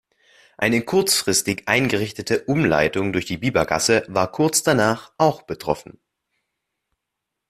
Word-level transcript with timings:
Eine 0.57 0.81
kurzfristig 0.81 1.67
eingerichtete 1.67 2.45
Umleitung 2.45 3.13
durch 3.13 3.27
die 3.27 3.37
Biebergasse 3.37 4.03
war 4.07 4.31
kurz 4.31 4.63
danach 4.63 5.13
auch 5.19 5.43
betroffen. 5.43 5.99